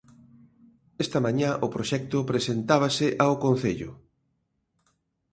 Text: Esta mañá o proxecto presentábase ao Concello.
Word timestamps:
Esta 1.03 1.19
mañá 1.25 1.49
o 1.65 1.67
proxecto 1.75 2.17
presentábase 2.31 3.07
ao 3.23 3.33
Concello. 3.45 3.91